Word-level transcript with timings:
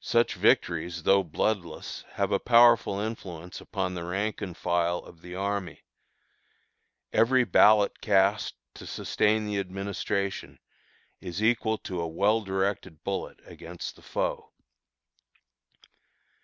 Such 0.00 0.34
victories, 0.34 1.04
though 1.04 1.22
bloodless, 1.22 2.04
have 2.14 2.32
a 2.32 2.40
powerful 2.40 2.98
influence 2.98 3.60
upon 3.60 3.94
the 3.94 4.02
rank 4.02 4.42
and 4.42 4.56
file 4.56 4.98
of 4.98 5.20
the 5.22 5.36
army. 5.36 5.84
Every 7.12 7.44
ballot 7.44 8.00
cast 8.00 8.56
to 8.74 8.86
sustain 8.88 9.46
the 9.46 9.60
administration 9.60 10.58
is 11.20 11.40
equal 11.40 11.78
to 11.78 12.00
a 12.00 12.08
well 12.08 12.40
directed 12.40 13.04
bullet 13.04 13.38
against 13.44 13.94
the 13.94 14.02
foe. 14.02 14.52